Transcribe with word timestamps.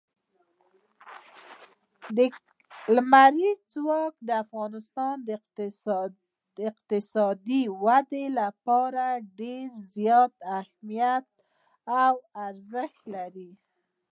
لمریز 2.95 3.59
ځواک 3.73 4.13
د 4.27 4.29
افغانستان 4.43 5.15
د 6.57 6.59
اقتصادي 6.69 7.61
ودې 7.83 8.25
لپاره 8.39 9.05
ډېر 9.39 9.67
زیات 9.95 10.33
اهمیت 10.59 11.27
او 12.01 12.13
ارزښت 12.47 13.01
لري. 13.15 13.51